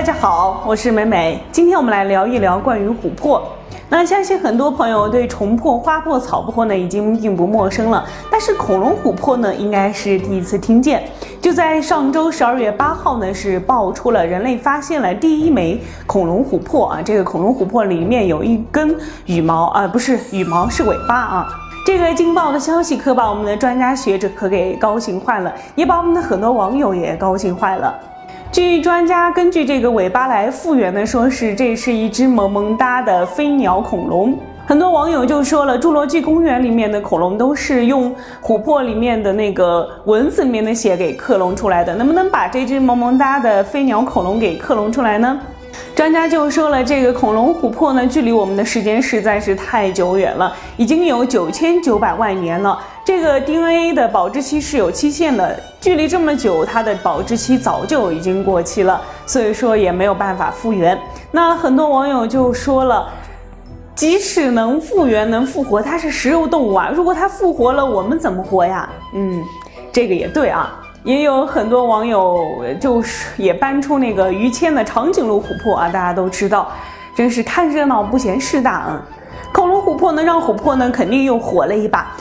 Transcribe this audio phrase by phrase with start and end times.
[0.00, 1.38] 大家好，我是美美。
[1.52, 3.46] 今天我们来聊一聊关于琥珀。
[3.90, 11.06] 那相信很多朋友对虫珀、花珀、草珀呢已经并不陌生了，但是恐龙琥珀呢应该是第一次听见。
[11.42, 17.02] 就在上周十二月八号呢，是爆出了人类发现了第一枚恐龙琥珀啊。
[17.04, 18.96] 这个恐龙琥珀里面有一根
[19.26, 21.48] 羽毛啊，不是羽毛，是尾巴啊。
[21.84, 27.94] 这个劲爆的消息可把我们的专家学者可给高兴坏了，也把我们的很多网友也高兴坏了。
[28.52, 34.36] 据专家根据这个尾巴来复原的，说是这是一只萌萌哒的飞鸟恐龙。
[34.66, 45.40] 很多网友就说了，侏罗纪公园里面的恐龙都是用琥珀里面的那个蚊子里面的血给克隆出来的，能不能把这只萌萌哒的飞鸟恐龙给克隆出来呢？
[46.00, 52.78] 专家就说了，这个恐龙琥珀呢，距离我们的时间实在是太久远了，已经有九千九百万年了。
[53.04, 60.98] 这个 DNA 的保质期是有期限的，距离这么久，它的保质期早就已经过期了，所以说也没有办法复原。
[61.30, 63.06] 那很多网友就说了，
[63.94, 68.88] 即使能复原、能复活，它是食肉动物啊，如果它复活了，我们怎么活呀？
[69.12, 69.44] 嗯，
[69.92, 70.80] 这个也对啊。
[71.02, 76.70] 也有很多网友就是也搬出那个于谦的长颈鹿琥珀啊，大家都知道，
[77.14, 79.02] 真是看热闹不嫌事大啊。
[79.52, 82.14] 恐龙琥珀呢，让琥珀呢肯定又火了一把。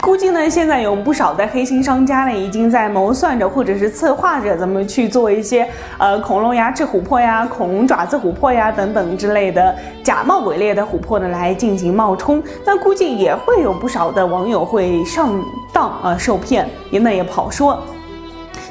[0.00, 12.42] 估计呢，现在有不少的黑心商家呢，已经在谋算着或者是策划着怎么去做一些呃恐龙牙齿琥珀呀、恐龙爪子琥珀呀等等之类的假冒伪劣的琥珀呢来进行冒充。
[12.64, 15.30] 那估计也会有不少的网友会上
[15.72, 17.80] 当啊受骗，也那也不好说。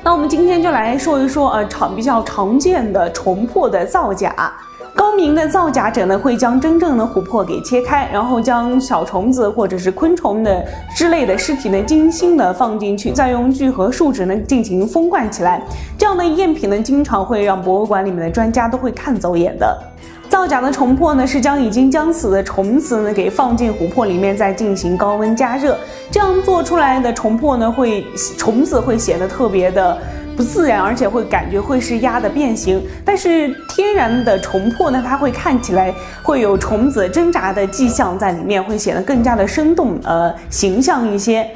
[0.05, 4.53] 那我们今天就来说一说，呃，常比较常见的虫珀的造假。
[4.93, 15.63] 高明的造假者呢，会将真正的琥珀给切开，然后将小虫子或者是昆虫的之类的尸体呢，精心的放进去，再用聚合树脂呢进行封灌起来。
[15.97, 19.81] 这样的赝品呢，经常会让博物馆里面的专家都会看走眼的。
[20.33, 25.77] 造假的虫珀呢，是将已经将死的虫子呢给放进琥珀里面，再进行高温加热，
[26.09, 28.03] 这样做出来的虫珀呢，会
[28.35, 29.95] 虫子会显得特别的
[30.35, 32.83] 不自然，而且会感觉会是压的变形。
[33.05, 35.93] 但是天然的虫珀呢，它会看起来
[36.23, 41.47] 会有虫子挣扎的迹象在里面，会显得更加的生动，呃，形象一些。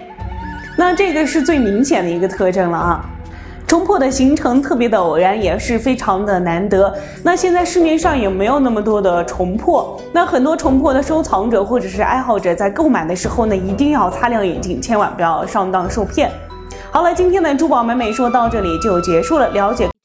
[0.77, 3.09] 那这个是最明显的一个特征了啊。
[3.67, 6.91] 虫珀的形成特别的偶然，也是非常的难得。
[7.21, 16.31] 那现在市面上也没有那么多的重破，那很多重破的收藏者或者是爱好者在购买的时候呢，一定要擦亮眼睛，千万不要上当受骗。
[16.91, 19.96] 好了，今天的珠宝美美说到这里就结束了，了解。